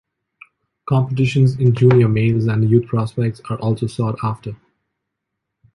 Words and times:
Competitions 0.89 1.59
in 1.59 1.75
junior 1.75 2.07
males 2.07 2.45
and 2.47 2.67
youth 2.67 2.87
prospects 2.87 3.39
are 3.51 3.59
also 3.59 3.85
sought-after. 3.85 4.55